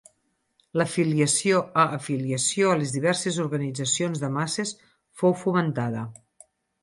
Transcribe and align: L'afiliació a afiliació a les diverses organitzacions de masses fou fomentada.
L'afiliació 0.79 1.59
a 1.81 1.83
afiliació 1.97 2.71
a 2.71 2.79
les 2.79 2.95
diverses 2.97 3.37
organitzacions 3.45 4.23
de 4.25 4.33
masses 4.39 4.75
fou 5.23 5.39
fomentada. 5.45 6.05